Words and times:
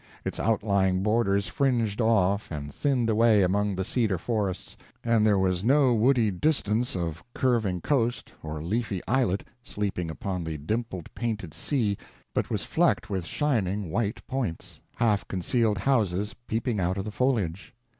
Its 0.25 0.39
outlying 0.39 1.03
borders 1.03 1.45
fringed 1.45 2.01
off 2.01 2.49
and 2.49 2.73
thinned 2.73 3.07
away 3.07 3.43
among 3.43 3.75
the 3.75 3.85
cedar 3.85 4.17
forests, 4.17 4.75
and 5.03 5.23
there 5.27 5.37
was 5.37 5.63
no 5.63 5.93
woody 5.93 6.31
distance 6.31 6.95
of 6.95 7.23
curving 7.35 7.79
coast 7.81 8.33
or 8.41 8.63
leafy 8.63 8.99
islet 9.07 9.43
sleeping 9.61 10.09
upon 10.09 10.43
the 10.43 10.57
dimpled, 10.57 11.07
painted 11.13 11.53
sea, 11.53 11.99
but 12.33 12.49
was 12.49 12.63
flecked 12.63 13.11
with 13.11 13.27
shining 13.27 13.91
white 13.91 14.25
points 14.25 14.81
half 14.95 15.27
concealed 15.27 15.77
houses 15.77 16.33
peeping 16.47 16.79
out 16.79 16.97
of 16.97 17.05
the 17.05 17.11
foliage. 17.11 17.71